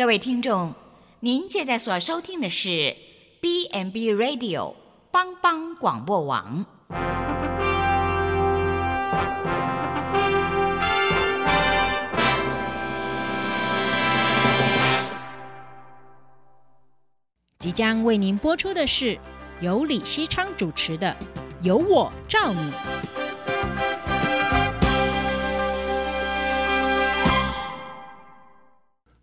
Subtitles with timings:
[0.00, 0.72] 各位听众，
[1.20, 2.96] 您现在所收听的是
[3.42, 4.74] B&B Radio
[5.10, 6.64] 帮帮广播网。
[17.58, 19.18] 即将为您播出的是
[19.60, 21.14] 由李希昌主持的
[21.60, 22.72] 《由我照你》。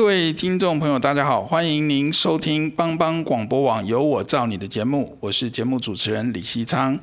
[0.00, 6.98] 各位听众朋友，大家好，欢迎您收听帮帮广播网《有我造你》的节目，我是节目主持人李西昌。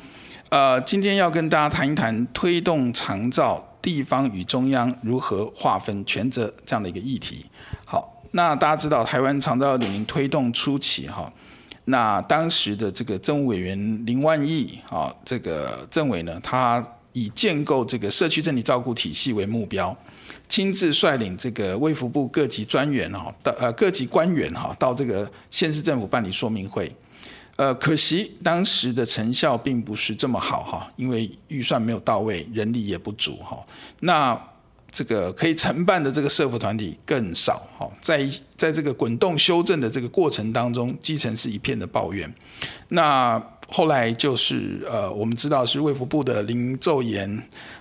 [0.49, 7.45] 呃，今天要跟大家谈一谈推动长照地方与中央如何划分权责这样的一个议题。
[7.85, 11.31] 好，那大家知道台湾长照2.0推动初期哈，
[11.85, 16.83] 那当时的这个政务委员林万亿啊，这个政委呢，他
[17.17, 19.95] 以建构这个社区整体照顾体系为目标。
[20.47, 26.89] 亲自率领这个卫福部各级专员哈到呃各级官员哈到这个县市政府办理说明会，
[27.57, 33.57] 呃可惜当时的成效并不是这么好哈，因为预算没有到位，人力也不足哈。
[33.99, 34.41] 那
[34.89, 42.33] 这个可以承办的这个社福团体更少哈，在在这个滚动修正的这个过程当中，基层是一片的抱怨。
[42.87, 43.37] 那
[43.69, 47.29] 后来就是呃，我们知道是卫福部的林奏延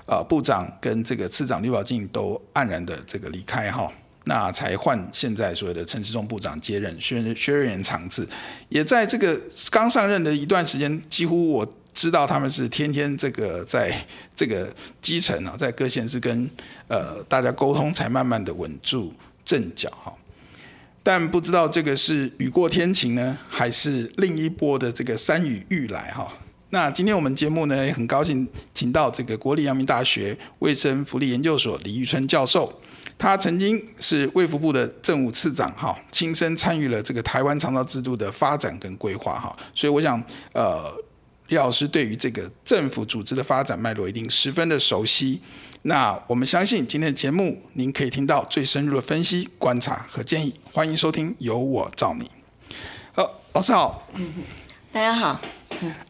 [0.07, 3.89] 呃部长跟这个次长吕宝进都黯然的这个离开哈，
[4.25, 8.27] 那才换现在所谓的陈世忠部长接任，薛薛瑞元长治，
[8.69, 13.97] 也在这个刚上任的一段时间，几乎我知道他们是天天这个在
[14.35, 14.69] 这个
[15.01, 16.51] 基层啊，在各县市跟
[16.89, 20.13] 呃大家沟通，才慢慢的稳住阵脚哈。
[21.07, 26.27] 但不知道这个是雨过天晴呢，还是另一波的这个山雨欲来哈？
[26.71, 28.45] 那今天我们节目呢，也很高兴
[28.75, 32.77] 请到这个国立阳明大学卫生福利研究所李玉春教授，
[33.17, 40.21] 他曾经是卫福部的政务次长哈，亲身参与了这个台湾肠道制度的发展跟规划哈，所以我想
[40.53, 40.93] 呃，
[41.49, 45.41] 李老师对于这个政府组织的发展脉络一定十分的熟悉。
[45.83, 50.53] 那我们相信今天的节目，您可以听到最深入的分析、观察和建议。
[50.73, 52.25] 欢迎收听《由我照你》。
[53.13, 54.09] 好，老师好。
[54.15, 54.29] 嗯，
[54.91, 55.41] 大家好。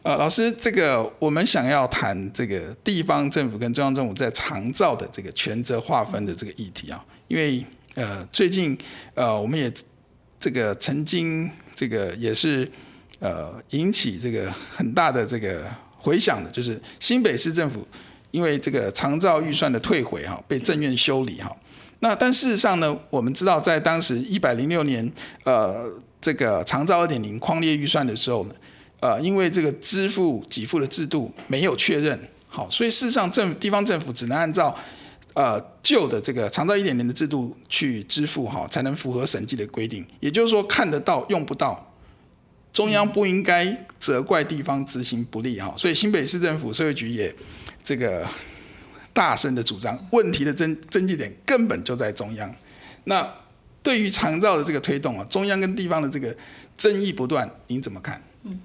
[0.01, 8.75] 呃，老师，这个我们想要谈这个地方政府跟中央政府在长照的这个权责划分的这个议题啊，因为呃，最近
[9.13, 9.71] 呃，我们也
[10.39, 12.69] 这个曾经这个也是
[13.19, 15.65] 呃引起这个很大的这个
[15.97, 17.87] 回响的，就是新北市政府。
[18.31, 21.49] 因为这个长照预算的退回哈，被政院修理哈。
[22.01, 25.09] 那但事实上呢，我们知道在当时一百零六年，
[25.45, 25.89] 呃，
[26.19, 28.53] 这个长照二点零匡列预算的时候呢，
[28.99, 34.77] 呃，因为这个支付给付的制度没有确认，好，所以事实上政地方政府只能按照
[35.33, 40.05] 呃旧的这个长照一点零的制度去支付哈，才能符合审计的规定。
[40.19, 41.86] 也就是说，看得到用不到，
[42.77, 45.73] 中央不应该责怪地方执行不力哈。
[45.75, 47.33] 所以新北市政府社会局也。
[47.87, 48.27] 这个
[49.13, 52.53] 大声的主张，问题的症症结点根本就在中央。
[53.05, 53.25] 那
[53.81, 56.35] 对于长照的这个推动啊，中央跟地方的这个
[56.75, 58.21] 争议不断，您怎么看？
[58.43, 58.59] 嗯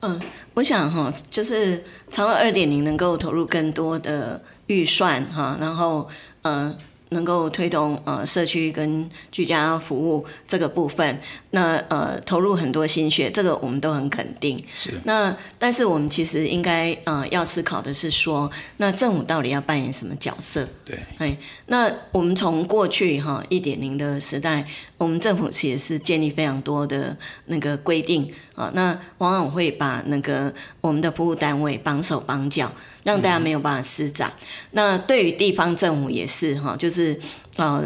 [0.00, 0.20] 嗯，
[0.54, 1.76] 我想哈，就是
[2.10, 6.08] 长照二点零能够投入更多的预算哈，然后
[6.42, 6.76] 呃。
[7.10, 14.60] 能够推动呃社区跟居家服务这个部分，那呃投入很多心血，这个我们都很肯定。
[14.74, 15.00] 是。
[15.04, 20.68] 那但是我们其实应该呃要思考的是说，那政府到底要扮演什么角色？
[20.84, 20.98] 对。
[21.18, 21.36] 哎，
[21.66, 24.66] 那我们从过去哈一点零的时代，
[24.98, 27.16] 我们政府其实是建立非常多的
[27.46, 32.72] 那个规定啊，那往往会把那个我们的服务单位绑手绑脚。
[33.06, 34.28] 让大家没有办法施展。
[34.40, 37.16] 嗯、那对于地方政府也是哈，就是
[37.54, 37.80] 呃，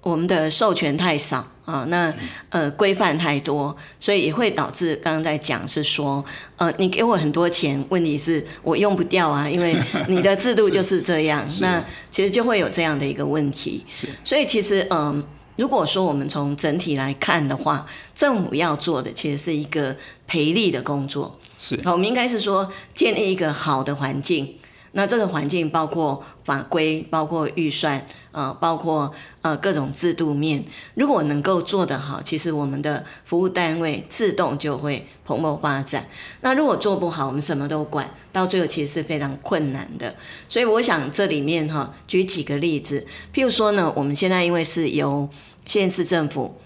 [0.00, 2.14] 我们的授权太少啊，那
[2.50, 6.24] 呃规范太多，所以也会导致刚刚在讲是说，
[6.54, 9.76] 呃，你给我很多钱，问题是我用不掉啊，因为
[10.06, 11.44] 你的制度 就是这样。
[11.60, 13.84] 那其实就会有这样的一个问题。
[13.88, 14.06] 是。
[14.22, 15.24] 所以其实嗯、呃，
[15.60, 19.94] 如果说我们从整体来看的话，政府要做的其实是一个
[20.26, 21.38] 培力的工作。
[21.58, 21.78] 是。
[21.84, 24.56] 我们应该是说建立一个好的环境。
[24.92, 29.12] 那这个环境包括法规，包括预算，呃，包括
[29.42, 30.64] 呃各种制度面。
[30.94, 36.06] 如果能够做得好，其实我们的服务单位自动就会蓬勃发展。
[36.40, 40.14] 那如果做不好，我们什么都管，到最后其实是非常困难的。
[40.48, 45.28] 所以我想这里面哈，举几个例子，譬如说呢，我们现在因为是由
[45.66, 46.56] 县市政府。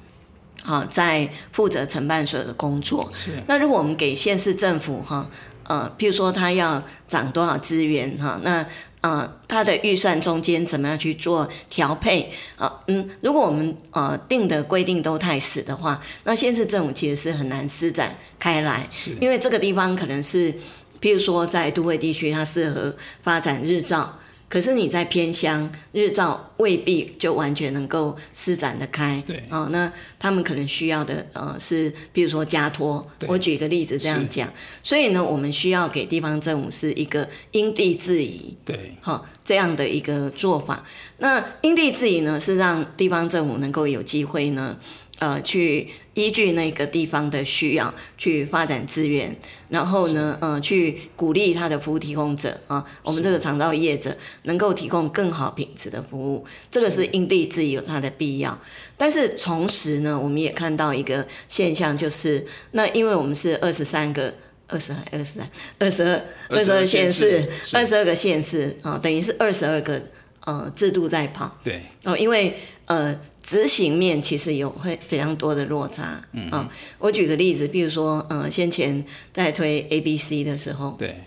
[0.66, 3.06] 好，在负责承办所有的工作。
[3.12, 3.32] 是。
[3.46, 5.28] 那如果我们给县市政府哈，
[5.64, 8.66] 呃，譬如说他要涨多少资源哈，那
[9.00, 12.72] 呃，他的预算中间怎么样去做调配啊？
[12.86, 18.88] 嗯，如果我们呃定的规定都太死的话，那县市政府其实是很难施展开来。
[19.20, 20.52] 因为这个地方可能是，
[21.00, 24.18] 譬如说在都会地区，它适合发展日照。
[24.54, 29.20] 可是你在偏乡，日照未必就完全能够施展得开。
[29.26, 33.04] 对，哦，那他们可能需要的呃是，比如说家托。
[33.26, 34.48] 我举一个例子这样讲。
[34.80, 38.56] 所以呢，我们需要给地方政府是一个因地制宜。
[38.64, 40.84] 对，好、哦、这样的一个做法。
[41.18, 44.78] 那因地制宜呢，是让地方政府能够有机会呢。
[45.18, 49.34] 呃，去依据那个地方的需要去发展资源，
[49.68, 58.58] 然后呢，呃，去鼓励他的服务提供者啊，我们这个肠道业者能够提供更好品质的服务，这个是因地制宜有它的必要。
[58.96, 64.34] 但是同时呢，我们也看到一个现象，就是那因为我们是二十三个、
[64.66, 70.02] 二十二、二十三、二十二、二十二县市，二十二个县市啊，等于是二十二个
[70.44, 71.56] 呃制度在跑。
[71.62, 72.56] 对哦，因为
[72.86, 73.18] 呃。
[73.46, 76.66] 执行面其实有会非常多的落差，嗯啊，
[76.96, 79.04] 我举个例子，比如说，呃，先前
[79.34, 81.24] 在推 A B C 的时候，对，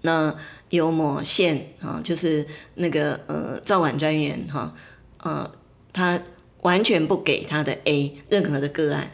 [0.00, 0.34] 那
[0.70, 2.46] 有某县啊，就是
[2.76, 4.74] 那个呃，造管专员哈，
[5.18, 5.50] 呃，
[5.92, 6.18] 他
[6.62, 9.10] 完全不给他的 A 任何的个案，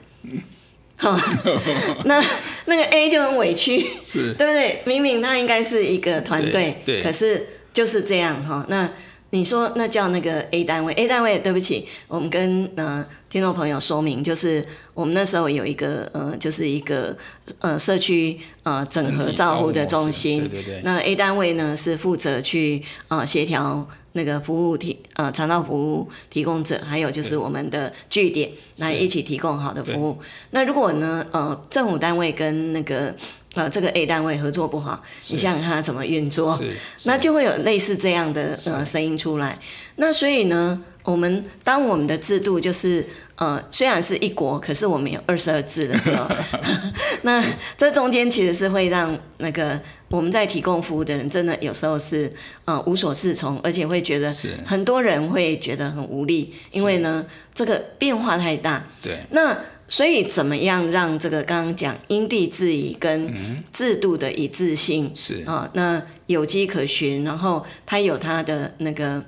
[0.95, 1.19] 好，
[2.07, 2.25] 那
[2.67, 4.83] 那个 A 就很委屈，是，对不对？
[4.87, 8.89] 明明他应该是一个团队，对，可是就是这样哈，那。
[9.31, 17.15] 你说那叫那个 A 单位，A 单位，对不起，我们跟呃听众朋友说明，就是我们那时候有一个呃，就是一个
[17.61, 30.19] 呃社区呃整合照护的中心，对对对，那 A 单位呢是负责去呃协调那个服务提呃长照服务提供者，还有就是我们的据点来一起提供好的服务。
[30.53, 33.15] 那如果呢呃政府单位跟那个
[33.59, 36.57] 呃，这个 A 单位合作不好，你想想看他怎么运作，
[37.03, 39.59] 那就会有类似这样的呃声音出来。
[39.97, 46.31] 那所以呢，我们当我们的制度就是呃虽然是一国，可是我们有二十二制的时候，
[47.23, 47.45] 那
[47.77, 52.33] 这中间其实是会让那个我们在提供服务的人真的有时候是
[52.65, 54.33] 呃无所适从，而且会觉得
[54.65, 58.87] 很多人会觉得很无力，因为呢这个变化太大。
[59.03, 59.59] 对，那。
[59.91, 65.69] 所以，怎么样让这个刚刚讲因地制宜跟制度的一致性是啊？
[65.73, 69.25] 那有迹可循，然后它有它的那个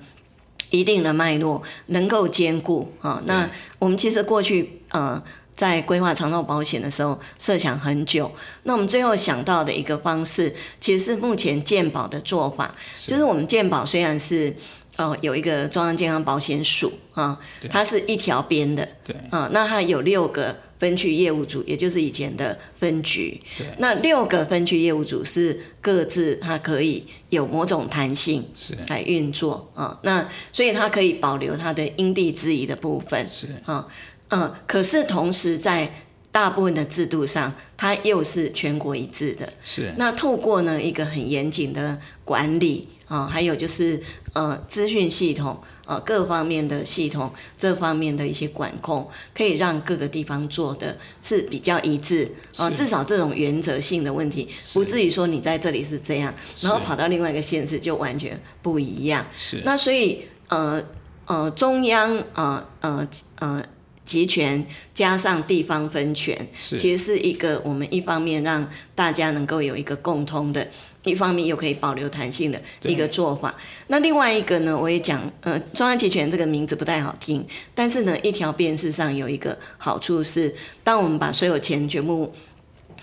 [0.69, 3.23] 一定的脉络，能够兼顾啊。
[3.25, 3.49] 那
[3.79, 5.23] 我们其实过去呃
[5.57, 8.31] 在规划长寿保险的时候设想很久，
[8.65, 14.55] 那我们最后想到的一个方式，其实是目前健保的做法，就是我们健保虽然是。
[14.97, 17.39] 哦，有一个中央健康保险署啊，
[17.71, 23.41] 它是一条边的，对啊，那它有六个分区业务组，也就是以前的分局。
[23.57, 28.45] 对，那六个分区业务组是各自它可以有某种弹性
[28.89, 33.87] 来运作啊，那所以它可以保留它的因地制宜的部分是啊，
[34.29, 35.91] 嗯，可是同时在
[36.31, 39.51] 大部分的制度上，它又是全国一致的。
[39.65, 42.87] 是，那透过呢一个很严谨的管理。
[43.11, 44.01] 啊，还有就是
[44.35, 59.27] 呃，资讯系统，呃，各方面的系统，这方面的一些管控，可以让各个地方做的是比较一致啊，至少这种原则性的问题，不至于说你在这里是这样，然后跑到另外一个县市就完全不一样。
[59.37, 60.81] 是，那所以呃
[61.27, 63.09] 呃，中央呃呃
[63.41, 63.65] 呃
[64.05, 64.65] 集权
[64.95, 70.69] 加上地方分权，其实是一个我们一方面让大家能够有一个共通的。
[71.05, 73.55] 一方面又可以保留弹性的一个做法，
[73.87, 77.43] 那另外一个呢，我也讲，呃，中央集权这个名字不太好听，
[77.75, 80.55] 但是呢，一条边事上有一个好处是，
[80.85, 82.31] 当我们把所有钱全部，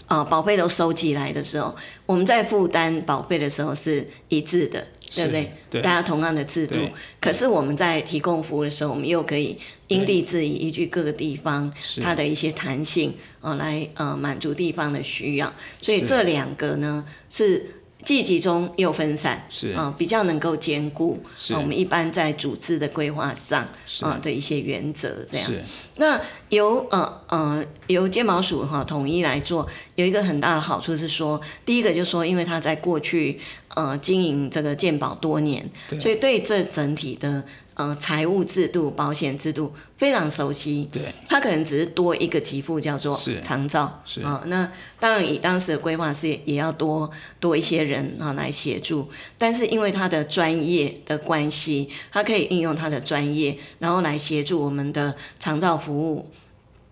[0.05, 1.75] 啊、呃，保费都收集来的时候，
[2.05, 5.51] 我们在负担保费的时候是一致的，对不对？
[5.71, 6.75] 对，大家同样的制度，
[7.19, 11.73] 可是我们在提供服务的时候，我们又可以因地制宜，依据各个地方
[12.03, 13.09] 它的一些弹性，
[13.41, 15.51] 啊、呃，来呃满足地方的需要，
[15.81, 17.71] 所以这两个呢是。
[18.07, 23.63] 既集中又分散，是啊、呃，比较能够兼顾我们一般在组织的规划上
[23.99, 25.45] 啊、呃、的一些原则，这样。
[25.45, 25.61] 是
[25.97, 33.41] 那由呃呃由健保署哈、呃、统一来做，有一个很大的好处是说，第一个就是说，因为他在过去
[33.75, 35.69] 呃经营这个健宝多年，
[36.01, 37.43] 所以对这整体的。
[37.77, 40.89] 呃，财务制度、保险制度非常熟悉。
[40.91, 44.01] 对，他可能只是多一个给付，叫做长照。
[44.03, 47.07] 是啊、呃，那当然以当时的规划是也要多
[47.39, 49.07] 多一些人啊、呃、来协助。
[49.37, 56.31] 但是因为他的专业的关系，他可以运用他的专业，然后来协助我们的长照服务。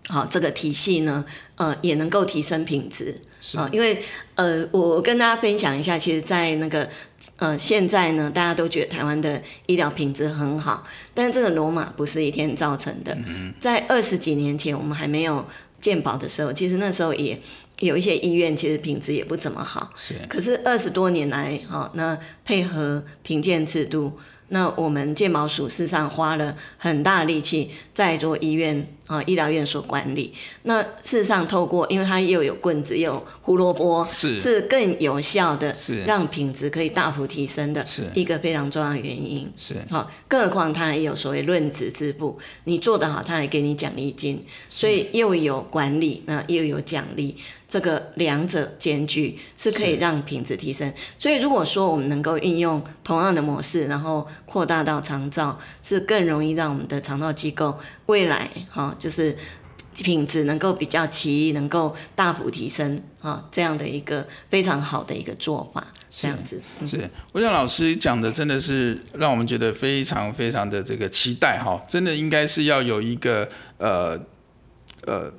[0.08, 1.24] 好，这个体系呢，
[1.56, 3.20] 呃，也能够提升品质。
[3.54, 4.02] 啊、呃，因为
[4.34, 6.88] 呃，我跟大家分享一下，其实，在那个
[7.36, 13.16] 呃，现在呢，大家都觉得台湾的医疗品质很好，但是这个罗马不是一天造成的。
[13.26, 15.44] 嗯、在二十几年前，我们还没有
[15.80, 17.38] 健保的时候，其实那时候也
[17.80, 19.92] 有一些医院，其实品质也不怎么好。
[19.94, 20.14] 是。
[20.28, 24.18] 可是二十多年来，哈、哦，那配合评鉴制度。
[24.48, 30.32] 那我们健保署事实上花了很大力气在做医院啊、医疗院所管理。
[30.62, 39.50] 那事实上，透过因为它又有棍子又有胡萝卜，是是更有效的，是让品质可以大幅提升的，是一个非常重要的原因。
[39.56, 47.36] 是好，更何况它还有所谓论资支付，你做得好，它还给你奖励金，所以又有管理，那又有奖励。
[47.68, 59.36] 这个两者兼具是可以让品质提升，所以如果说我们能够运用同样的模式，然后扩大到长照，是更容易让我们的长照机构未来哈，就是
[59.94, 66.60] 品质能够比较齐，能够大幅提升啊，这样的一个非常好的一个做法，这样子。
[66.80, 73.48] 是，是我想老师讲的真的是让我们觉得非常非常的这个期待哈，真的应该是要有一个
[73.78, 74.20] 呃
[75.06, 75.32] 呃。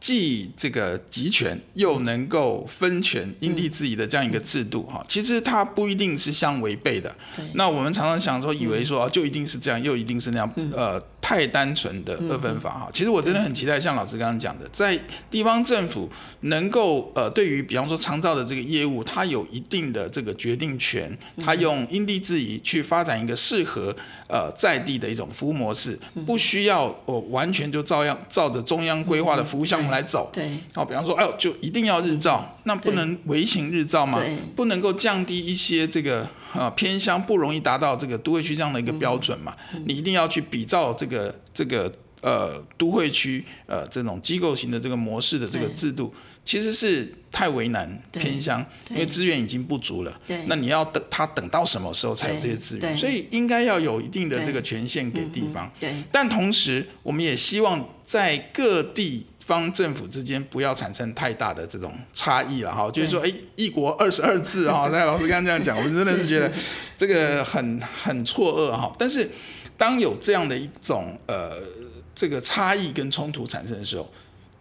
[0.00, 7.12] 既这个集权又能够分权、因地制宜的这样一个制度哈，其实它不一定是相违背的。
[7.54, 12.88] 那我们常常想说，以为说就一定是这样，又一定是那样，呃，太单纯的二分法哈。
[12.92, 14.98] 其实我真的很期待，像老师刚刚讲的，在
[15.30, 16.08] 地方政府
[16.40, 23.94] 能够呃，对于比方说长照的这个业务，它有一定的这个决定权，它用因地制宜去发展一个适合
[24.28, 34.22] 呃在地的一种服务模式，不需要我完全就照样照着中央规划的服务项目来走，对，好，比方说，哎呦，就一定要日照，那不能微型日照吗？
[34.54, 39.54] 不能够降低一些这个呃偏乡不容易达到这个都会区这样的一个标准嘛？
[39.86, 46.14] 你一定要去比照这个这个呃都会区呃这种机构型的这个模式的这个制度，
[46.44, 50.18] 其实是太为难偏乡，因为资源已经不足了。
[50.26, 52.96] 对，那你要等他等到什么时候才有这些资源？
[52.96, 55.70] 所以应该要有一定的这个权限给地方。
[55.78, 59.26] 对，但同时我们也希望在各地。
[59.48, 66.52] 方政府之间不要产生太大的这种差异了哈，就是说，哎，一国二十二制哈， 那老师刚刚这样讲，我真的是觉得
[66.98, 68.94] 这个很很错愕哈。
[68.98, 69.26] 但是
[69.78, 71.52] 当有这样的一种呃
[72.14, 74.06] 这个差异跟冲突产生的时候，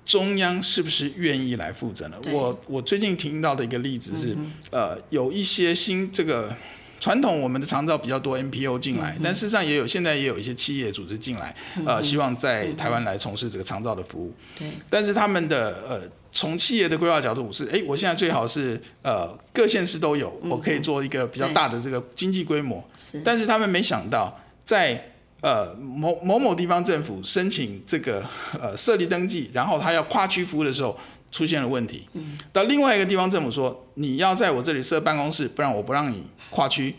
[0.05, 2.17] 中央是不是愿意来负责呢？
[2.31, 4.37] 我我最近听到的一个例子是，
[4.71, 6.55] 呃，有一些新这个。
[6.99, 14.33] 传统我们的长照比较多 NPO 进来，但事实上也有现在也有一些企业组织进来，呃，希望在台湾来从事这个长照的服务。
[14.57, 14.67] 对。
[14.89, 16.01] 但是他们的呃，
[16.31, 22.83] 从企业的规划角度是，哎，我现在最好是呃各县市都有，我可以做一个比较大的这个经济规模。
[22.97, 23.21] 是。
[23.23, 24.35] 但是他们没想到，
[24.65, 25.11] 在
[25.41, 28.25] 呃某某某地方政府申请这个
[28.59, 30.97] 呃设立登记，然后他要跨区服务的时候。
[31.31, 32.07] 出现了问题，
[32.53, 36.95] 到另外一个地方政府说，你要在我这里设办公室，不然我不让你跨区。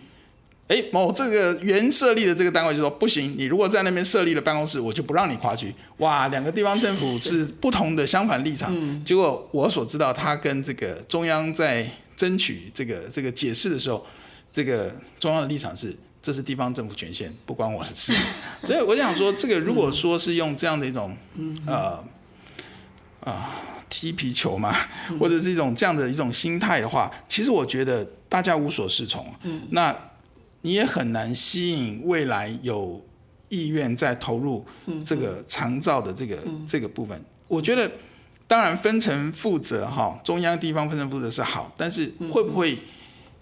[0.69, 5.75] 哎，某这个原设立的这个单位就说不行，你如果在那边设立了办公室，我就不让你跨区。
[5.97, 8.71] 哇，两个地方政府是不同的相反立场。
[9.03, 14.05] 结果我所知道，他跟这个中央在争取这个这个解释的时候，
[14.53, 18.13] 这个中央的立场是，这是地方政府权限，不关我的事。
[18.63, 21.17] 所以我想说，这个如果说是用这样的一种
[21.67, 22.05] 呃
[23.21, 23.59] 啊。
[23.89, 24.77] 踢皮球嘛，
[25.19, 29.27] 或者是一种这样的一种心态的话，其实我觉得大家无所适从。
[29.43, 29.97] 嗯，那
[30.63, 33.05] 你也很难吸引未来有
[33.49, 34.65] 意愿再投入
[35.05, 37.21] 这个长照的这个这个部分。
[37.47, 37.91] 我觉得
[38.47, 42.79] 当然分层负责哈，中央地方分层负责是好，但是会不会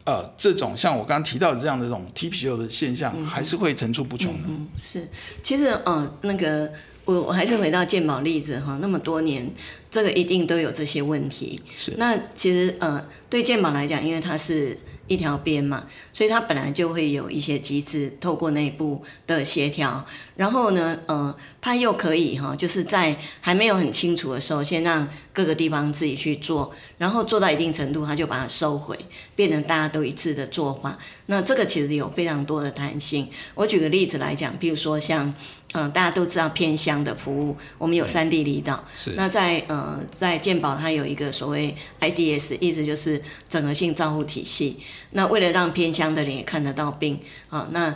[0.04, 4.48] 呃这种像我刚刚提到的这样的这种踢皮球的现象，还是会层出不穷呢？
[4.78, 5.08] 是，
[5.42, 6.72] 其实嗯、呃、那个。
[7.06, 9.50] 我我还是回到健宝例子哈，那么多年，
[9.90, 11.62] 这个一定都有这些问题。
[11.74, 11.94] 是。
[11.96, 14.76] 那其实呃，对健宝来讲，因为它是。
[15.08, 28.98] 一条边嘛，所以它本来就会有一些机制，透过内部的协调，然后呢，呃，它又可以哈，就是在还没有很清楚的时候，先让各个地方自己去做，然后做到一定程度，它就把它收回，
[29.36, 30.98] 变成大家都一致的做法。
[31.26, 33.28] 那这个其实有非常多的弹性。
[33.54, 35.32] 我举个例子来讲，比如说像。
[35.76, 38.82] 嗯，大家都知道偏乡的服务，我们有三地离岛。
[38.96, 39.10] 是。
[39.10, 44.78] 那在呃，在健保它有一个所谓 IDS，意思就是整合性照护体系。
[45.10, 47.94] 那为了让偏乡的人也看得到病，啊，那。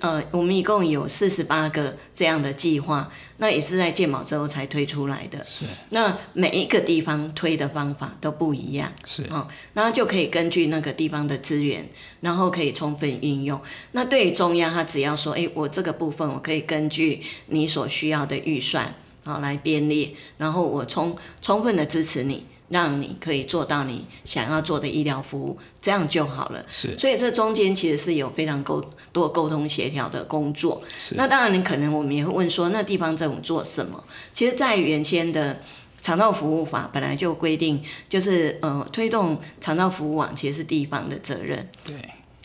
[0.00, 5.44] 呃，我们一共有四十八个这样的计划，那也是在建保之后才推出来的。
[5.44, 5.64] 是。
[5.90, 8.92] 那每一个地方推的方法都不一样。
[9.04, 9.24] 是。
[9.30, 11.88] 哦，那就可以根据那个地方的资源，
[12.20, 13.60] 然后可以充分运用。
[13.92, 18.94] 那对于中央，他只要说，哎，我这个部分我可以根据你所需要的预算
[19.24, 22.46] 好，哦，来编列，然后我充充分的支持你。
[22.68, 26.64] 让你可以做到你想要做的医疗服务，这样就好了。
[26.68, 30.82] 是，所以这中间其实是有非常沟多沟通协调的工作。
[30.98, 34.02] 是，那当然你可能我们也会问说，那地方政府做什么？
[34.34, 35.60] 其实，在原先的
[36.02, 41.68] 肠道服务法本来就规定，就是呃推动肠道服务网其实是地方的责任。
[41.86, 41.96] 对，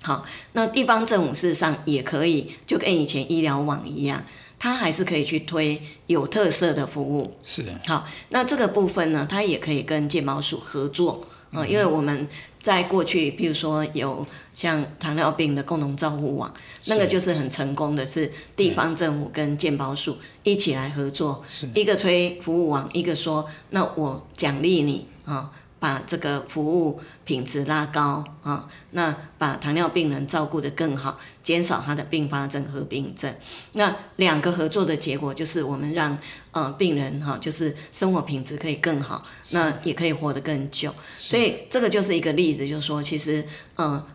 [0.04, 4.24] 好，那地方政府事实上也可以就跟以前医疗网一样。
[4.60, 8.08] 它还是可以去推有特色的服务，是好。
[8.30, 11.20] 那这个部分呢，它也可以跟健保署合作
[11.52, 12.26] 啊、嗯，因为我们
[12.62, 16.50] 在过去，比如说有像糖尿病的共同照护网，
[16.86, 21.44] 那个就是很成功的，是地方政府跟健保署一起来合作，
[21.76, 25.52] 一个推服务网，一个说那我奖励你啊。
[25.84, 33.36] 把这个服务品质拉高啊，那把糖尿病人照顾得更好，减少他的并发症和病症。
[33.74, 36.18] 那两个合作的结果就是我们让
[36.52, 40.96] 呃病人哈，就是生活品质可以更好，那也可以活得更久。
[41.18, 44.08] 所以这个就是一个例子，就是说其实呃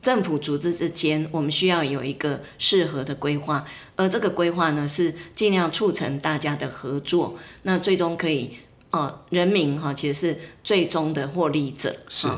[0.00, 3.62] 政府组织之间，我们需要有一个适合的规划，
[3.94, 8.56] 而这个规划呢是尽量促成大家的合作，那最终可以。
[8.90, 11.94] 哦，人民哈其实是最终的获利者。
[12.08, 12.28] 是。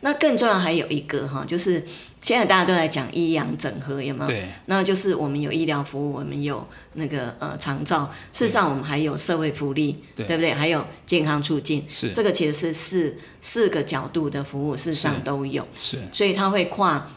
[0.00, 1.82] 那更重要还有一个哈，就是
[2.20, 4.26] 现在大家都在讲医养整合，有没有？
[4.26, 4.48] 对。
[4.66, 10.52] 那就是我们有医疗服务，我们有那个呃长照，事实上我们还有社会福利，对，对不对？
[10.52, 11.84] 还有健康促进。
[11.88, 12.10] 是。
[12.12, 15.66] 这个其实是四四个角度的服务，事实上都有。
[15.80, 16.02] 是。
[16.12, 17.08] 所以它会跨，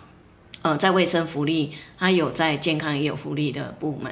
[0.66, 4.12] 呃，在卫生福利，它有在健康也有福利的部门。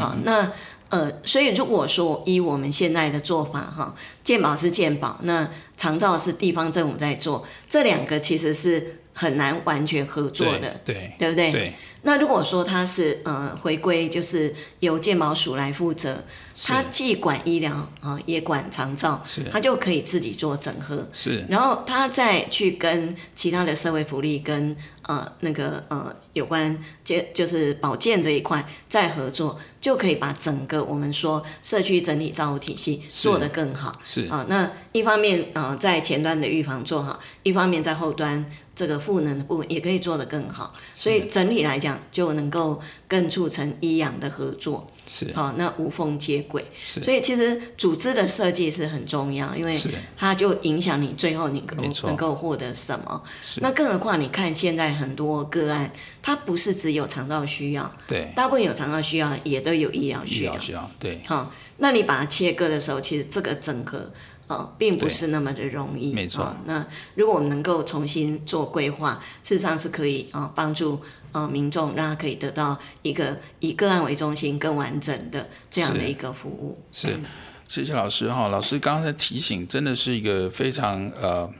[0.00, 0.52] 啊、嗯，那。
[0.92, 11.50] 呃，所以如果说依我们现在的做法哈，健保是健保，那长照是地方政府在做，这两个其实是很难完全合作的，对，对，对不对？
[11.50, 11.72] 对。
[12.04, 16.22] 那如果说他是呃回归，就是由健保署来负责，
[16.64, 21.44] 它既管医疗啊，也管长照，是，它就可以自己做整合，是。
[21.48, 34.46] 然后他再去跟其他的社会福利跟呃那个呃有关健就是保健这一块再合作，就可以把整个我们说社区整体照护体系做得更好，是啊、呃。
[34.48, 38.44] 那一方面啊、呃，在前端的预防做好，一方面在后端。
[38.74, 46.64] 这个赋能的部分也可以做得更好，所以整体来讲就能够更促成医养的合作，是好、哦，那无缝接轨。
[46.84, 49.78] 所以其实组织的设计是很重要，因为
[50.16, 53.22] 它就影响你最后你能够能够获得什么。
[53.56, 61.20] 那更何况你看现在很多个案，它不是只有肠道需要，对，大部分有肠道需要，也都有医疗需要，需要对。
[61.26, 64.10] 好、哦，那你把它切割的时候，其实这个整合。
[64.48, 66.56] 哦，并不是那么的容易，没错、哦。
[66.66, 71.00] 那如果我们能够重新做规划，事实上是可以啊，帮助
[71.32, 76.78] 啊民众，让他可以得到一个以个案为中心、更完整的这样的一个服务。
[76.92, 77.18] 是，
[77.66, 78.48] 谢谢老师哈。
[78.48, 81.50] 老师刚才提醒，真的是一个非常呃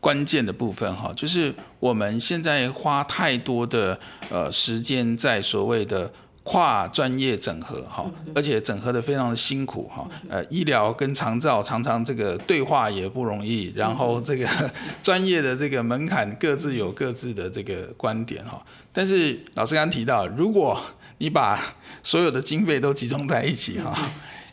[0.00, 6.12] 关键的部分哈，就是我们现在花太多的呃时间在所谓的。
[6.50, 10.04] 跨专业整合哈，而且整合的非常的辛苦哈。
[10.28, 14.48] 呃，医疗跟长照常常这个对话也不容易，然后这个
[15.00, 18.60] 专业的这个门槛各自有各自的这个观点哈。
[18.92, 20.80] 但是老师刚刚提到，如果
[21.18, 21.62] 你把
[22.02, 24.10] 所有的经费都集中在一起哈。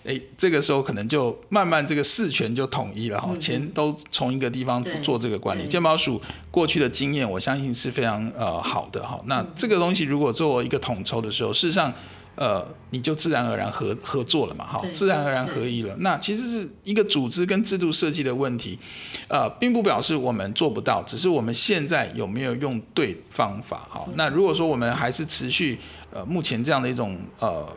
[0.08, 5.68] 哎，这个时候可能就慢慢这个事权就统一了哈，钱都从一个地方做这个管理。
[5.68, 9.20] 健保署过去的经验，我相信是非常呃好的哈。
[9.26, 11.94] 那这个东西如果做一个统筹的时候，事实上
[12.36, 15.94] 呃你就自然而然合合作了嘛哈，自然而然合一了。
[16.00, 18.80] 那其实是一个组织跟制度设计的问题，
[19.28, 24.08] 呃，并不表示我们做不到，只是我们现在有没有用对方法哈。
[24.16, 25.78] 那如果说我们还是持续
[26.14, 27.68] 呃目前这样的一种呃。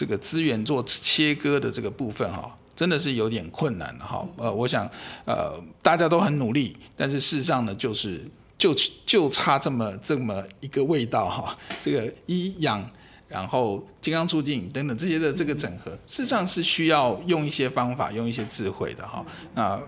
[0.00, 4.26] 这个资源做切割的这个部分哈，真的是有点困难的哈。
[4.38, 4.90] 呃，我想
[5.26, 11.54] 呃大家都很努力，但是事实上呢，就是就就差这么这么一个味道哈。
[11.82, 12.82] 这个医养，
[13.28, 19.22] 然后健康促进等等这些的这个整合，事实上是需要用一些方法，用一些智慧的哈。
[19.54, 19.78] 那。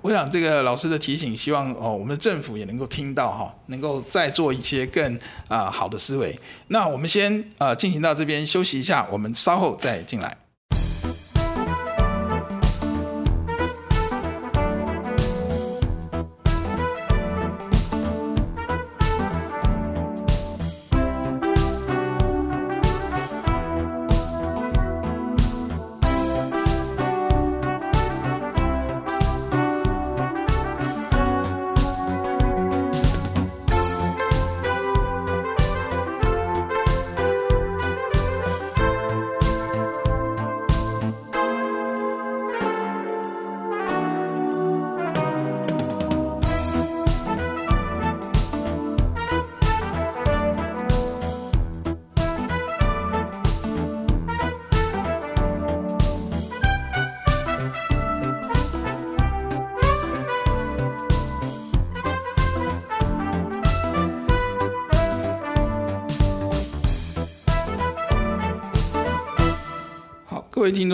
[0.00, 6.38] 我想这个老师的提醒，希望哦，我们的政府也能够听到哈，能够再做一些更啊、好的思维。
[6.68, 10.36] 那我们先呃进行到这边休息一下，我们稍后再进来。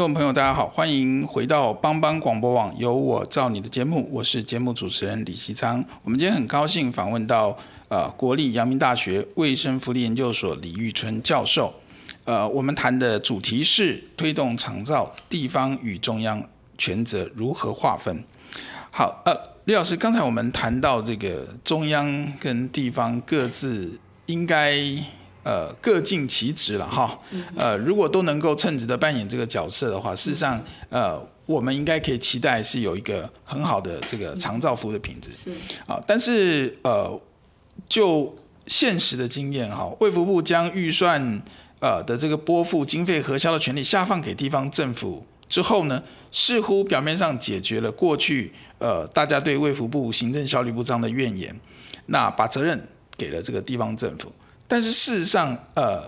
[0.04, 5.82] 众朋友，大家好，欢迎回到帮帮广播网，有我照你的节目，我是节目主持人李希昌。
[6.02, 7.56] 我们今天很高兴访问到
[7.88, 11.72] 呃国立阳明大学卫生福利研究所李玉春教授。
[12.24, 18.22] 呃，我们谈的主题是推动长照，地方与中央权责如何划分？
[18.90, 24.78] 好，呃，李老师，刚才我们谈到这个中央跟地方各自应该。
[25.44, 27.16] 呃，各尽其职了哈。
[27.54, 35.30] 呃，如果都能够称职的扮演这个角色的话，事实上，呃，我们应该可以期待是有一个很好的这个长照服务的品质。
[35.30, 35.52] 是
[35.86, 37.20] 啊，但是呃，
[37.88, 38.34] 就
[38.66, 41.42] 现实的经验哈，卫福部将预算
[41.80, 46.02] 呃的这个拨付经费核销的权利下放给地方政府之后呢，
[46.32, 51.54] 似乎表面上解决了过去呃大家对卫福部行政效率不彰的怨言，
[52.06, 54.32] 那把责任给了这个地方政府。
[54.74, 56.02] 但是事实上，呃，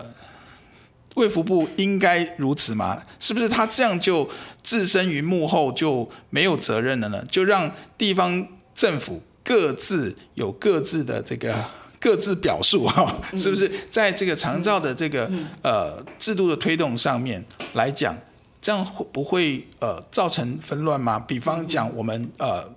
[1.15, 3.01] 卫福部应该如此吗？
[3.17, 4.29] 是不是他这样就
[4.61, 7.23] 置身于幕后就没有责任了呢？
[7.31, 11.55] 就让地方政府各自有各自的这个
[11.97, 13.21] 各自表述哈？
[13.37, 18.13] 是不是在这个长照的这个呃制度的推动上面来讲，
[18.59, 21.17] 这样会不会呃造成纷乱吗？
[21.17, 22.69] 比方讲，我们呃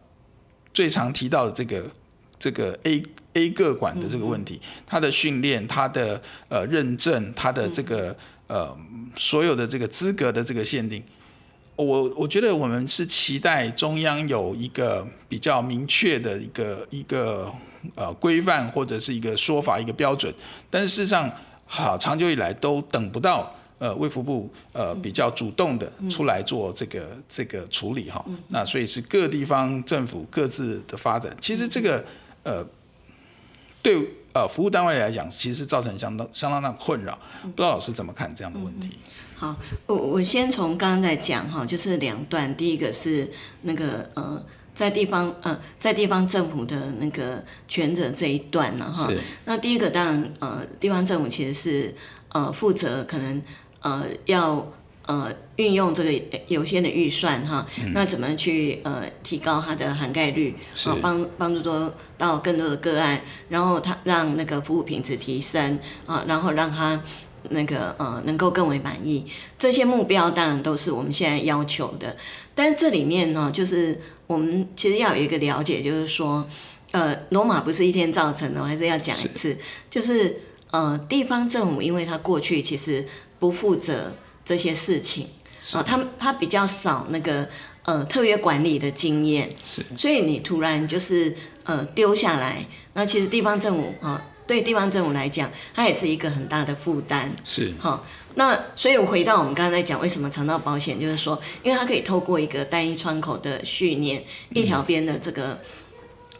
[0.72, 1.82] 最常提到的这个
[2.38, 3.02] 这个 A。
[3.34, 8.16] A 个管的这个问题，他的训练、他的呃认证、他的这个
[8.48, 8.76] 呃
[9.14, 11.00] 所有的这个资格的这个限定，
[11.76, 17.52] 我我觉得我们是期待中央有一个比较明确的一个一个
[17.94, 20.34] 呃规范或者是一个说法一个标准，
[20.68, 21.30] 但是事实上
[21.66, 32.04] 好长久以来都等不到呃卫福部呃比较主动的出来做这个这个处理哈，那所以是各地方政府各自的发展，其实这个
[32.42, 32.66] 呃。
[33.82, 37.18] 对呃，服务单位来讲，其实是造成相当相当大的困扰。
[37.42, 38.90] 不知道老师怎么看这样的问题？
[38.90, 38.98] 嗯、
[39.34, 42.56] 好，我我先从刚刚在讲哈，就是两段。
[42.56, 43.28] 第一个是
[43.62, 44.40] 那个呃，
[44.74, 49.10] 在地方呃，在地方政府的那个权责这一段呢哈。
[49.46, 51.94] 那第一个当然呃，地方政府其实是
[52.28, 53.42] 呃负责可能
[53.80, 54.72] 呃要。
[55.10, 60.54] 呃，运用这个有限的预算哈，嗯、那怎么去呃提高它的涵盖率，
[60.86, 67.02] 啊帮帮助多到更多的个案，然后它让那个服务品质提升啊，然后让它
[67.48, 69.26] 那个呃能够更为满意，
[69.58, 72.16] 这些目标当然都是我们现在要求的。
[72.54, 76.46] 但是这里面呢，就是我们其实要有一个了解，就是说，
[76.92, 79.58] 呃，罗马不是一天造成的，我还是要讲一次，是
[79.90, 80.36] 就是
[80.70, 83.04] 呃地方政府，因为它过去其实
[83.40, 84.12] 不负责。
[84.50, 85.28] 这些事情。
[85.74, 87.46] 啊，他他比较少那个
[87.84, 105.60] 呃特约管理的经验，是，所以你突然就是呃丢下来，那其实地方政府啊，对地方政府来讲，它也是一个很大的负担，是，好，那所以我回到我们刚才讲，为什么肠道保险，就是说，因为它可以透过一个单一窗口的训练，一条边的这个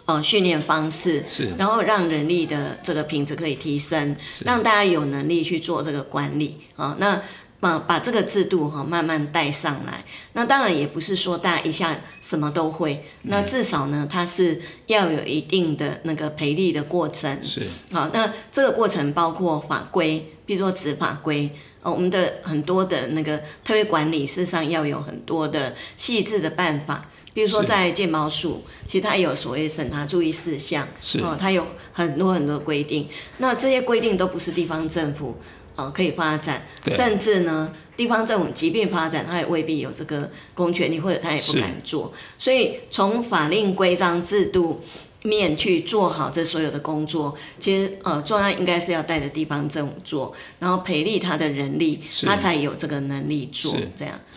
[0.06, 4.46] 呃训练方式，是，然后让人力的这个品质可以提升，是。
[4.46, 6.56] 让大家有能力去做这个管理。
[6.74, 7.20] 啊，那。
[7.60, 10.02] 把把这个制度哈慢慢带上来。
[10.32, 17.38] 那当然也不是说大家一下什么都会，那至少呢，它是要有一定的那个培力的过程。
[17.44, 17.62] 是。
[17.92, 21.50] 好，那这个过程包括法规，比如说执法规，
[21.82, 27.06] 哦，我们的很多的那个特别管理，事实上要有很多的细致的办法。
[27.32, 33.08] 比如说在健保署，其实它有所谓审查注意事项，是哦，它有很多很多规定。
[33.38, 35.38] 那这些规定都不是地方政府
[35.80, 42.12] 呃可以发展，甚至呢，地方政府即便发展，他也未必有这个公权力，或者他也不敢做。
[42.36, 44.82] 所以从法令规章制度
[45.22, 54.29] 面去做好这所有的工作，其实呃，中央应该是要带着地方政府做，然后培力他的人力，他才有这个能力做这样好。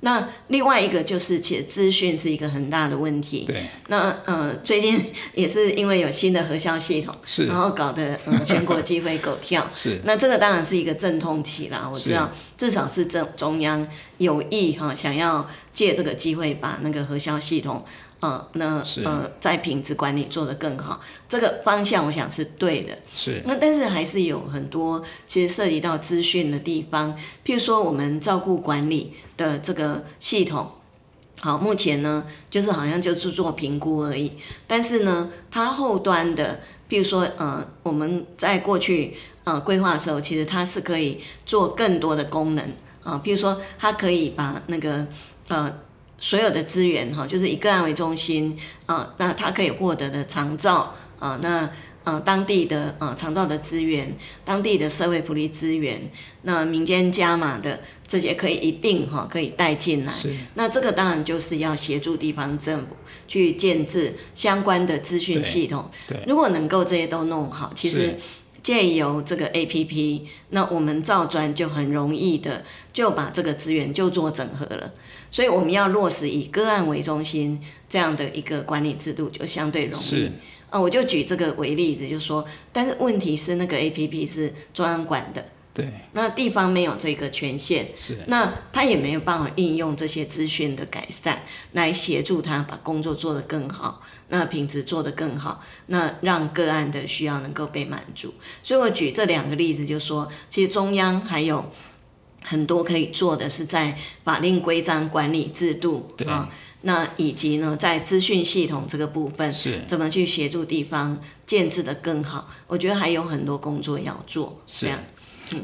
[0.00, 3.44] 那另外一个就是，其实资讯是一个很大的问题。
[3.44, 3.64] 对。
[3.88, 9.66] 那呃，最近也是因为有新的核销系统，是，然后搞得呃全国鸡飞狗跳。
[9.72, 10.00] 是。
[10.04, 13.86] 那这个当然是一个阵痛期啦，我知道，至少是中中央
[14.18, 17.84] 有意哈，想要借这个机会把那个核销系统。
[18.20, 22.98] 呃，那呃，在品质管理做得更好，这个方向我想是对的。
[23.14, 23.40] 是。
[23.46, 30.68] 那但是还是有很多其实涉及到资讯的地方，譬如说我们照顾管理的这个系统，
[31.40, 34.32] 好，目前呢就是好像就是做评估而已。
[34.66, 36.58] 但是呢，它后端的，
[36.90, 42.64] 譬如说呃，我们在过去呃规划的时候，其实它是可以做更多的功能
[43.04, 45.06] 啊，呃，譬如说它可以把那个
[45.46, 45.72] 呃。
[46.18, 51.70] 所有的资源哈，就是以个案为中心啊，那他可以获得的长照啊，那
[52.04, 56.10] 呃当地的呃长照的资源，当地的社会福利资源，
[56.42, 60.12] 那民间加码的这些可以一并哈，可以带进来。
[60.54, 62.96] 那这个当然就是要协助地方政府
[63.28, 65.88] 去建置相关的资讯系统。
[66.08, 66.16] 对。
[66.16, 66.24] 对。
[66.26, 68.16] 如果能够这些都弄好，其实。
[68.68, 74.92] 借由这个 APP，那我们造专就很容易的就把这个资源就做整合了。
[75.30, 80.30] 所以我们要落实以个案为中心这样的一个管理制度，就相对容易。
[80.68, 85.42] 啊，我就举这个为例子，就是说，但是问题是那个 APP 是中央管的。
[85.78, 98.34] 对，那地方没有这个权限，是，那他也没有办法应用这些资讯的改善来协助他把工作做得更好，那品质做得更好，那让个案的需要能够被满足。
[98.62, 101.64] 所以我举这两个例子，就是说，其实中央还有
[102.42, 106.50] 很多可以做的是在法令规章管理制度啊，
[106.82, 109.80] 那以及呢，在资讯系统这个部分是。
[109.86, 114.86] 怎么去协助地方建制的更好，我觉得还有很多工作要做，是。
[114.86, 114.98] 这样。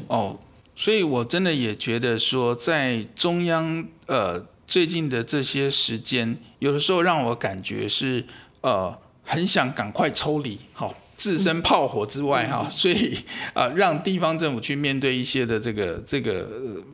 [0.08, 0.38] 哦，
[0.76, 8.24] 所以我真的也觉得说，在中央呃最近的这些时间，有的时候让我感觉是
[8.60, 10.94] 呃很想赶快抽离，好。
[11.16, 13.16] 自身炮火之外，哈，所以
[13.54, 16.44] 啊，让地方政府去面对一些的这个这个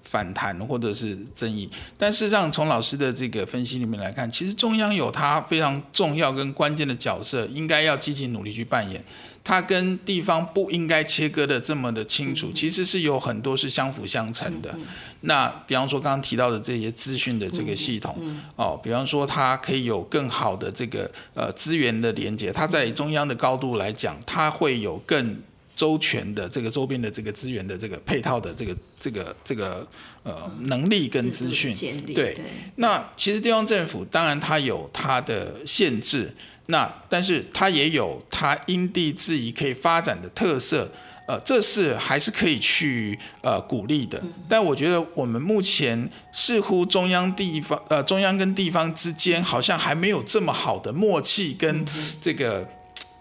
[0.04, 1.68] 反弹或者是争议。
[1.96, 9.02] 但事实上，从老师的这个分析里面来看，其实中央有它非常重要跟关键的角色，应该要积极努力去扮演。
[9.42, 14.74] 它跟地方不应该切割的这么的清楚，其实是有很多是相辅相成的。
[15.22, 18.16] 那比方说刚刚提到的这些资讯的这个系统，
[18.56, 25.38] 哦，比方说它可以有更好的这个呃资源的连接，它在中央的高度来讲，它会有更
[25.80, 29.86] 周全的这个周边的这个资源的这个配套的这个这个这个
[30.22, 31.74] 呃能力跟资讯。
[32.14, 32.36] 对，
[32.76, 36.30] 那其实地方政府当然它有它的限制。
[36.66, 40.88] 那但是它也有它因地制宜可以发展的特色，
[41.26, 44.22] 呃，这是还是可以去呃鼓励的。
[44.48, 51.84] 但我觉得我们目前似乎中央地方呃中央跟地方之间好像还没有这么好的默契跟
[52.20, 52.64] 这个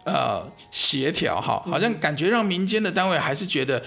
[0.04, 3.82] 呃协调哈，好像感觉让民间的单位还是觉得，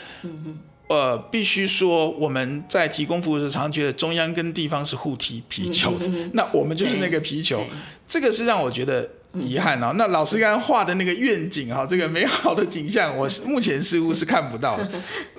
[0.89, 7.65] 呃，必须说我们在提供服务的时候，常常觉得中央跟地方是互踢皮球的，那我们就是那个皮球，
[8.07, 9.09] 这个是让我觉得。
[9.41, 14.87] 遗憾哦，那老师刚刚画的那个愿景哈，这个美好的景象，我 目前似乎是看不到的。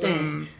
[0.02, 0.12] 对，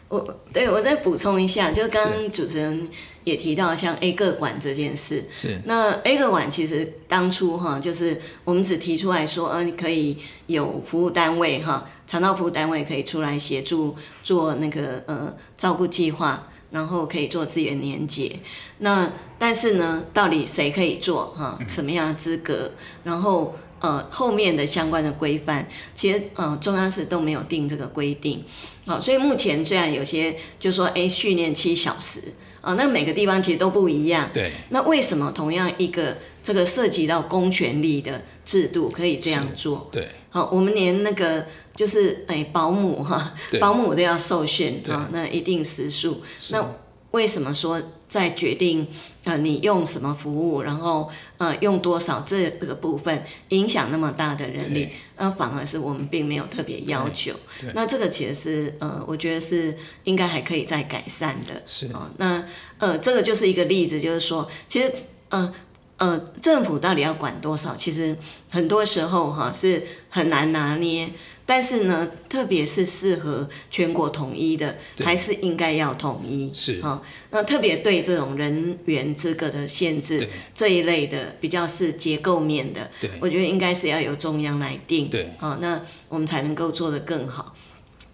[0.08, 2.88] 我对我再补充一下，就刚刚主持人
[3.24, 16.48] 也提到像 A 个管这件事，是那 A 个管其实当初哈，就是我们只提出来说，呃，你可以有服务单位哈，长照服务单位可以出来协助做那个呃照顾计划。
[16.70, 18.40] 然后可以做资源连结，
[18.78, 21.56] 那但是呢，到底谁可以做哈？
[21.68, 22.68] 什么样的资格？
[23.04, 28.42] 然后呃，后面的相关的规范，其实呃，中央是都没有定这个规定。
[28.86, 32.20] 好，所以目前虽然有些就说哎，训练七小时
[32.60, 34.30] 啊，那每个地方其实都不一样。
[34.32, 34.52] 对。
[34.70, 39.88] 那为什么同样一个这个涉及到公权力的制度可以这样做？
[39.92, 40.08] 对。
[40.30, 41.46] 好，我们连那个。
[41.74, 46.22] 就是哎，保姆哈，保姆都要受训啊，那一定时数。
[46.50, 46.64] 那
[47.10, 48.86] 为什么说在决定
[49.24, 57.34] 呃你用什么服务，然后呃用多少这个部分影响那么大的人力，那反而是我们并没有特别要求。
[57.74, 61.62] 那这个其实是呃，我觉得是应该还可以再改善的。
[61.66, 62.44] 是啊、呃，那
[62.78, 64.92] 呃这个就是一个例子，就是说其实
[65.28, 65.52] 呃。
[65.96, 67.76] 呃，政府到底要管多少？
[67.76, 68.16] 其实
[68.50, 71.10] 很多时候哈是很难拿捏。
[71.46, 76.50] 但是呢，特别是适合全国统一的，还是应该要统一。
[76.54, 77.02] 是啊，
[77.32, 85.10] 那特别对这种人员资格的限制这一类的，比较是结构面的，我觉得应该是要由中央来定。
[85.10, 87.54] 对，啊，那我们才能够做得更好。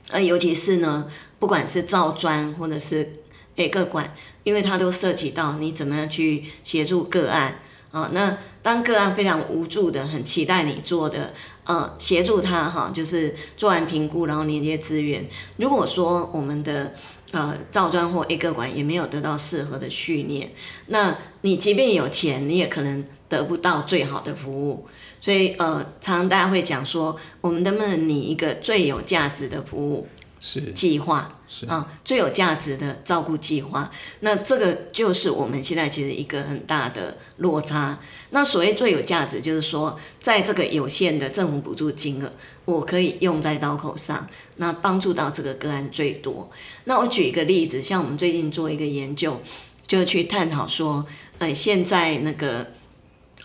[0.08, 3.20] 呃，尤其是呢，不管是造专或者是
[3.54, 4.12] 诶个管，
[4.42, 7.60] 因为它都涉及到你怎么样去协助个案。
[7.90, 15.28] 啊，那当个案非常无助的，很期待你做的，呃，协助他哈，就是做完评估，然后连接资源。
[15.56, 16.94] 如果说我们的
[17.32, 20.52] 呃造专或 A 个管也没有得到适合的训练，
[20.86, 24.86] 那你即便有钱，你也可能得不到最好的服务。
[25.20, 30.06] 所以呃，常常大家会讲说，我们能不能拟一个最有价值的服务？
[30.40, 37.98] 是计划是啊，最有价值的照顾计划，那这个就是我们现在其实一个很大的落差。
[38.30, 42.32] 那所谓最有价值，就是说，在这个有限的政府补助金额，
[42.64, 44.26] 我可以用在刀口上，
[44.56, 46.50] 那帮助到这个个案最多。
[46.84, 49.40] 那我举一个例子，像我们最近做一个研究，
[49.86, 51.04] 就去探讨说，
[51.38, 52.66] 呃，现在那个，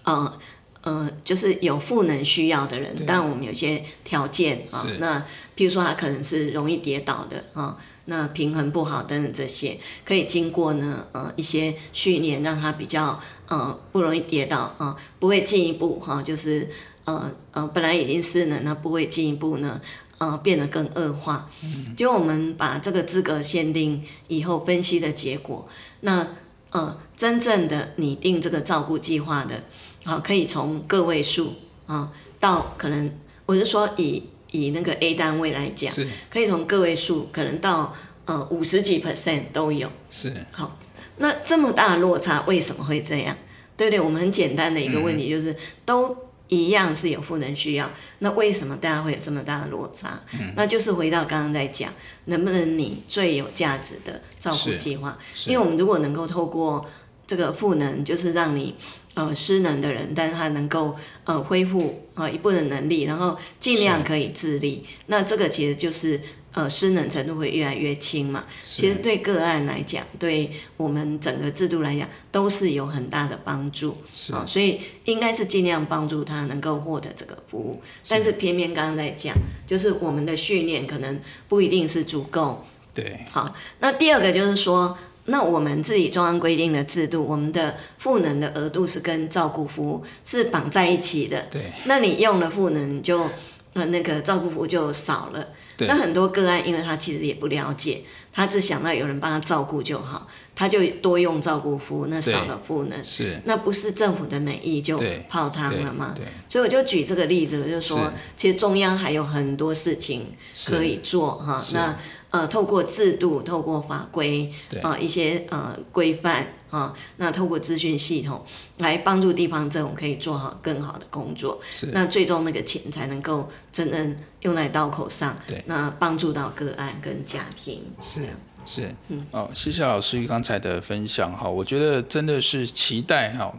[0.04, 0.40] 呃。
[0.86, 5.20] 呃，就是有赋能需要的人，但我们有些条件啊，那
[5.58, 16.70] 譬如说他可能是容易跌倒的啊，那平衡不好等等这些，可以经过呢呃一些训练，让他比较呃不容易跌倒啊，不会进一步哈、啊，就是
[17.06, 19.82] 呃呃本来已经失能，那不会进一步呢
[20.20, 21.50] 呃变得更恶化。
[21.64, 25.68] 嗯，就我们把这个资格限定以后分析的结果，
[26.02, 26.28] 那
[26.70, 29.64] 呃真正的拟定这个照顾计划的。
[30.06, 31.56] 好，可以从个位数
[31.88, 33.12] 啊，到可能
[33.48, 35.92] 我是说以以那个 A 单位来讲，
[36.30, 39.92] 可以从个位数可能到呃五十几 percent 都有。
[40.12, 40.32] 是。
[40.52, 40.78] 好，
[41.18, 43.36] 那这么大的落差为什么会这样？
[43.76, 46.16] 对对，我们很简单的一个问题就是，嗯、都
[46.50, 50.20] 一样是有赋能需要，那为什么大家会有这么大的落差？
[50.34, 51.92] 嗯、那就是回到刚刚在讲，
[52.26, 55.18] 能不能你最有价值的照顾计划？
[55.48, 56.86] 因为我们如果能够透过
[57.26, 58.76] 这个赋能，就是让你。
[59.16, 64.86] 呃，失能的人，但是他能够呃恢复呃一部分能力，然后尽量可以自立。
[65.06, 66.20] 那这个其实就是
[66.52, 68.44] 呃失能程度会越来越轻嘛。
[68.66, 73.96] 其实对个案来讲，对我们整个制度来讲，都是有很大的帮助。
[74.14, 77.82] 是啊、呃，所以应该是尽量帮助他能够获得这个服务。
[78.10, 79.34] 但是偏偏刚刚在讲，
[79.66, 82.66] 就是我们的训练可能不一定是足够。
[82.94, 83.26] 对。
[83.32, 84.98] 好，那第二个就是说。
[85.28, 91.48] 那我们自己中央规定的制度，我们的赋能的额度是跟照顾服务是绑在一起的。
[91.50, 91.64] 对。
[91.86, 93.28] 那你用了赋能就，
[93.74, 95.48] 呃，那个照顾服务就少了。
[95.76, 95.88] 对。
[95.88, 103.04] 那很多个案，因为他其实也不了解，他只想到有人帮他照顾就好，他就多用照顾服务，那少了赋能。
[103.04, 103.42] 是。
[103.46, 106.14] 那不是政府的美意就泡汤了吗？
[106.16, 106.26] 对。
[106.48, 110.28] 所以我就举这个例子，我就说，其实中央还有很多事情
[110.68, 111.60] 可以做哈。
[111.74, 111.98] 那。
[112.36, 114.52] 呃，透过制度，透过法规，
[114.84, 118.44] 啊、呃，一些呃规范啊，那透过资讯系统
[118.80, 121.62] 来帮助地方政府可以做好更好的工作。
[121.72, 125.34] 是，那最终那个钱才能够真正用在刀口上。
[125.48, 127.82] 对，那帮助到个案跟家庭。
[128.02, 128.28] 是
[128.66, 133.56] 是，嗯，哦，谢谢老师刚才的分享哈，我觉得真的是期待哈，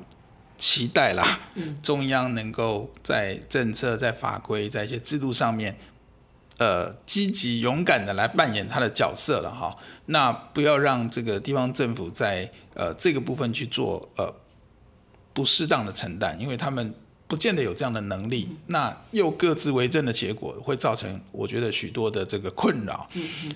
[0.58, 5.74] 期待啦，嗯、中央能够在政策、在法规、在一些制度上面。
[6.58, 14.34] 呃，积极勇敢的来扮演他的角色了哈，那不要让这个地方政府在呃这个部分去做呃
[15.34, 16.94] 不适当的承担，因为他们
[17.26, 23.06] 不见得有这样的能力，那又各自为政的结果会造成我觉得许多的这个困扰。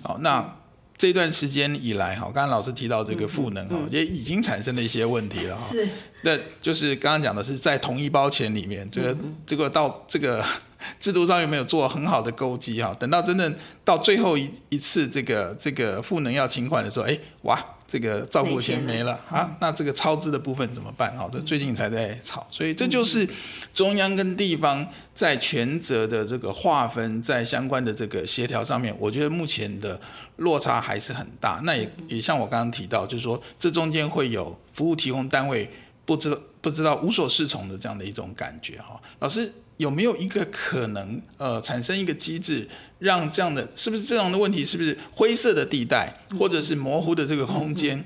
[0.03, 0.57] 好，那
[0.99, 5.71] 这段时间以来哈，刚刚老师提到这个赋能哈，也已经产生了一些问题了哈。
[5.71, 5.89] 是，
[6.21, 10.45] 那就是刚刚讲的是在同一包钱里面，这个这个到这个。
[10.99, 12.95] 制度上有没有做很好的勾稽哈？
[12.99, 21.16] 等到真正到最后一一次这个这个赋能要请款的时候，哎哇，这个照顾钱没了啊，那这个超支的部分怎么办？
[21.16, 23.29] 哈，这最近才在吵，所以这就是
[23.73, 30.01] 中央跟地方在权责的这个划分，在相关的这个协调上面，我觉得目前的
[30.37, 31.61] 落差还是很大。
[31.64, 35.69] 那也也像我刚刚提到，就是说这中间会有服务提供单位
[36.05, 39.01] 不知不知道无所适从的这样的一种感觉哈。
[39.19, 39.53] 老师。
[39.81, 48.05] 有没有一个可能，呃，产生一个机制，让这样的是不是这样的问题，是不是灰色的地带，或者是模糊的这个空间，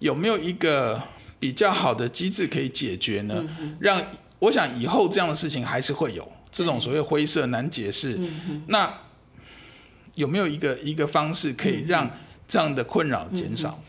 [0.00, 1.00] 有没有一个
[1.38, 3.44] 比较好的机制可以解决呢？
[3.78, 4.04] 让
[4.40, 8.18] 我想以后这样的事情还是会有这种所谓灰色难解释，
[8.66, 8.92] 那
[10.16, 12.10] 有没有一个一个方式可以让
[12.48, 13.80] 这样的困扰减少？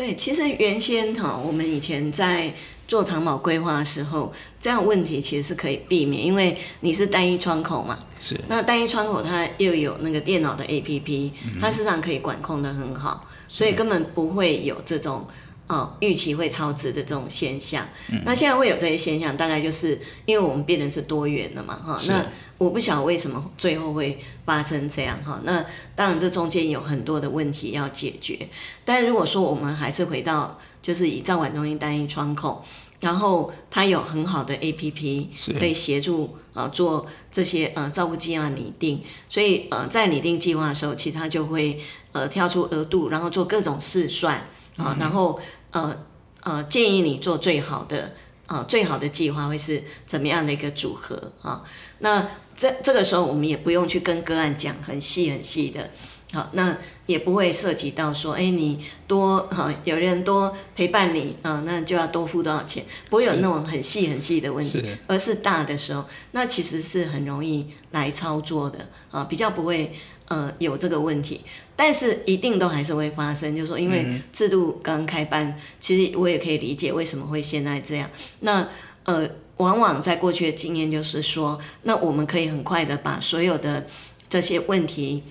[0.00, 2.50] 对，其实原先哈，我们以前在
[2.88, 7.98] 做长保规划的时候，这样问题其实是可以避免，因为你是单一窗口嘛。
[8.18, 8.40] 是。
[8.48, 11.30] 那单一窗口它又有那个电脑的 APP，
[11.60, 15.28] 它实际上可以管控的很好，所以根本不会有这种
[15.70, 17.86] 哦预期会超值的这种现象。
[18.24, 21.96] 那现在会有这些现象，大概就是因为我们变成是多元的嘛，哈。
[22.08, 22.26] 那
[22.58, 25.64] 我不晓得为什么最后会发生这样哈，那
[25.94, 28.48] 当然这中间有很多的问题要解决，
[28.84, 32.62] 但如果说我们还是回到就是以照管中心单一窗口，
[33.00, 41.80] 然后它有很好的 APP 可以协助啊做这些呃照顾计划拟定，所以呃在拟定计划的时候，其实它就会
[42.12, 44.36] 呃跳出额度，然后做各种试算
[44.76, 45.40] 啊，然后
[45.70, 45.96] 呃
[46.42, 48.14] 呃建议你做最好的
[48.46, 51.62] 啊最好的计划会是怎么样的一个组合啊，
[51.98, 52.28] 那。
[52.56, 55.90] 这这个时候，我们也不用去跟个案讲很细很细的，
[56.30, 56.76] 好，那
[57.10, 64.98] 也不会涉及到说，哎，你多哈，有人多陪伴你啊，那就要多付多少钱，不会有那种很细很细的问题，是。
[65.06, 68.78] 而是大的时候，那其实是很容易来操作的
[69.10, 69.92] 啊，比较不会
[70.28, 71.40] 呃有这个问题，
[71.74, 78.08] 但是一定都还是会发生，就是说，因为制度刚开办，其实我也可以理解为什么会现在这样，
[78.40, 78.68] 那
[79.04, 79.28] 呃。
[79.60, 83.86] 往往在过去的经验就是说，那我们可以很快的把所有的
[84.26, 85.22] 这些问题，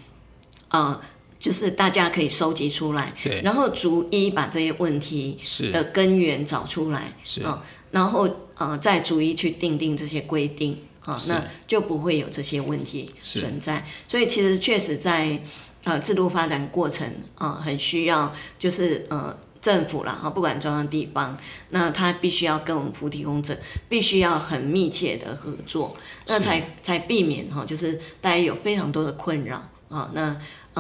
[0.68, 1.02] 啊、呃，
[1.40, 5.40] 就是大家可以收集出来，对，然后逐一把这些问题
[5.72, 7.42] 的根源找出来，是。
[7.42, 13.88] 啊、呃，然后呃再逐一去定定这些规定，啊、呃，那就不会有这些问题存在。
[14.08, 15.42] 所以其实确实在
[15.86, 19.36] 呃制度发展过程啊、呃，很需要就是呃。
[19.62, 21.38] 政府啦，哈，不管中央地方，
[21.72, 23.60] 那他必须要跟我们服务提供者
[23.90, 25.94] 必须要很密切的合作，
[26.28, 30.34] 那才才避免哈，就是大家有非常多的困扰啊，那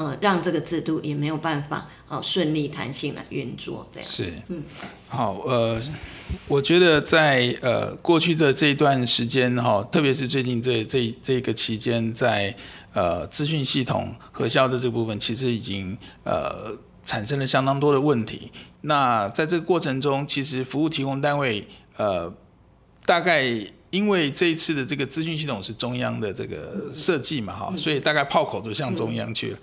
[0.05, 4.09] 呃让这个制度也没有办法好顺利弹性来运作这样。
[4.09, 4.63] 是，嗯，
[5.07, 5.81] 好，呃，
[6.47, 12.55] 我觉得在呃过去的这一段时间哈，特别是最近这这这个期间，在
[12.93, 16.77] 呃资讯系统核销的这部分，其实已经呃。
[17.05, 18.51] 产生了相当多的问题。
[18.81, 21.65] 那在这个过程中，其实服务提供单位，
[21.97, 22.31] 呃，
[23.03, 23.43] 大概
[23.89, 29.57] 因为这一次的这个资讯系统是中央的这个设计嘛，哈，所以大概炮口都向中央去了。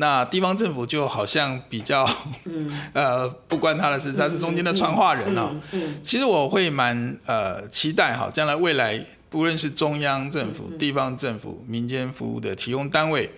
[0.00, 2.08] 那地方政府就好像比较，
[2.94, 5.54] 呃，不关他的事，他是中间的传话人哦。
[6.02, 13.30] 其实我会蛮呃期待哈，将来未来不论是中央政府、地方政府、民间服务的提供单位。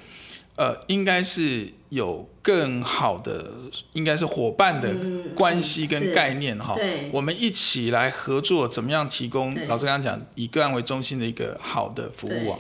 [0.54, 3.50] 呃，应该是有更好的，
[3.94, 4.94] 应该是伙伴的
[5.34, 6.74] 关系跟概念哈。
[6.74, 9.54] 对，我们一起来合作，怎么样提供？
[9.66, 12.58] 老师刚刚讲，以个案为中心的一个好的服务啊。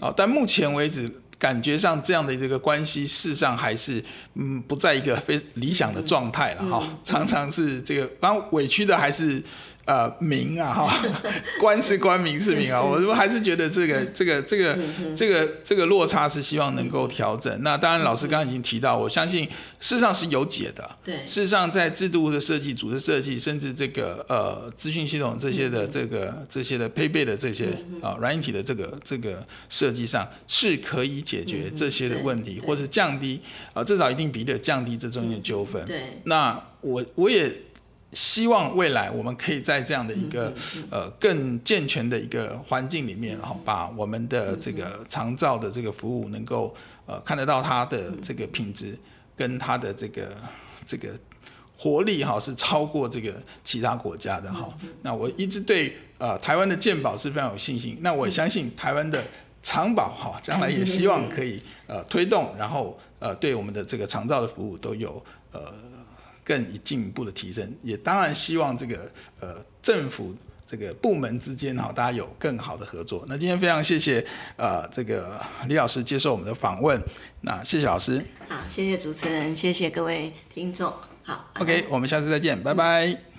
[0.00, 1.08] 好，但目前为止，
[1.44, 6.82] 感觉上这样的这个关系，事实上还是嗯，不在一个非理想的状态了哈。
[7.02, 9.44] 常常是这个，然后委屈的还是。
[9.86, 11.02] 呃，民啊，哈，
[11.60, 14.78] 官是官，民是民啊，我我还是觉得这个这个这个
[15.14, 17.54] 这个这个落差是希望能够调整。
[17.62, 19.44] 那当然，老师刚刚已经提到，我相信
[19.80, 20.88] 事实上是有解的。
[21.04, 27.66] 对，事实上在制度的设计、组织设计，甚至这个呃资讯系统这些的这个这些的配备的这些
[28.00, 33.38] 啊软硬体的这个这个设计上是可以解决这些的问题，或是降低
[33.74, 35.84] 啊至少一定比例降低这中间的纠纷。
[35.84, 37.52] 对，那我我也。
[38.14, 40.52] 希望未来我们可以在这样的一个
[40.88, 46.72] 呃更健全的一个环境里面，然后把我们的这个长照的这个服务能够
[47.06, 48.96] 呃看得到它的这个品质
[49.36, 50.28] 跟它的这个
[50.86, 51.08] 这个
[51.76, 53.34] 活力哈是超过这个
[53.64, 54.72] 其他国家的哈。
[55.02, 57.98] 那我一直对呃台湾的健保是非常有信心。
[58.00, 59.24] 那我相信台湾的
[59.60, 65.60] 长保哈将来也希望可以呃推动，然后呃对我们的这个长照的服务都有呃。
[66.44, 70.34] 更进一步的提升，也当然希望这个呃政府
[70.66, 73.24] 这个部门之间哈，大家有更好的合作。
[73.26, 74.24] 那今天非常谢谢
[74.56, 77.00] 呃这个李老师接受我们的访问，
[77.42, 78.22] 那谢谢老师。
[78.48, 80.92] 好，谢谢主持人，谢谢各位听众。
[81.22, 83.33] 好，OK，我们下次再见，拜拜。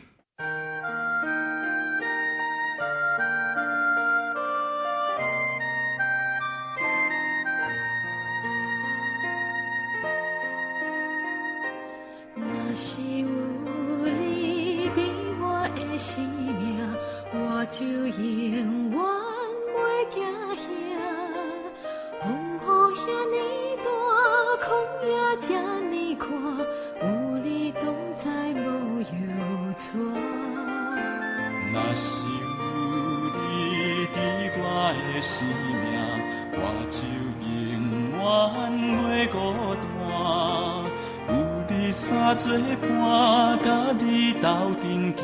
[41.92, 43.68] 作伴，甲
[44.00, 44.48] 你斗
[44.82, 45.22] 阵行，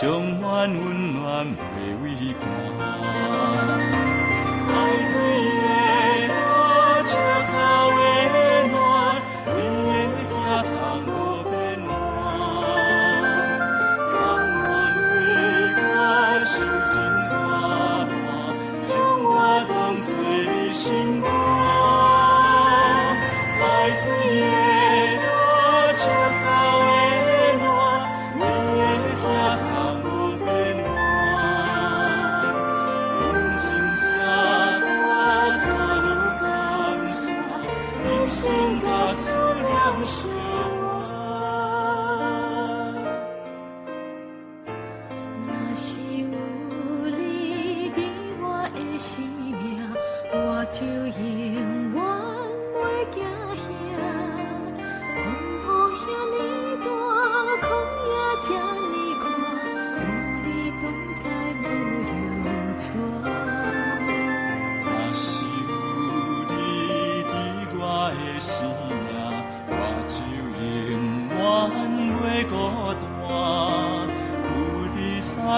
[0.40, 2.04] 满温暖，袂畏
[2.40, 2.42] 寒。
[4.66, 4.76] 爱
[5.06, 5.12] 水
[5.60, 5.62] 的
[6.28, 6.32] 路，
[7.04, 7.10] 石
[7.50, 7.52] 头
[7.96, 8.00] 的
[8.72, 8.74] 暖，
[9.46, 10.32] 你的疼
[10.64, 10.74] 痛
[11.06, 11.08] 无
[11.50, 11.52] 变
[11.86, 11.92] 换。
[14.12, 14.66] 甘愿
[15.10, 15.14] 为
[15.84, 15.86] 我
[16.40, 16.52] 受
[16.84, 16.92] 尽
[17.28, 17.30] 拖
[18.10, 18.24] 磨，
[18.80, 18.84] 将
[19.22, 19.28] 我
[19.68, 20.82] 当作你心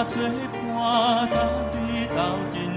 [0.05, 0.21] 做
[0.75, 1.35] 伴，甲
[1.73, 2.19] 你斗
[2.53, 2.76] 阵